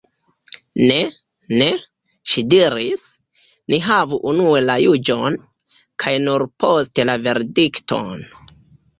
"Ne, 0.91 0.95
ne," 1.57 1.65
ŝi 2.31 2.43
diris, 2.53 3.03
"ni 3.73 3.79
havu 3.87 4.19
unue 4.31 4.61
la 4.63 4.77
juĝon, 4.85 5.37
kaj 6.05 6.15
nur 6.29 6.45
poste 6.65 7.05
la 7.11 7.17
verdikton." 7.29 8.25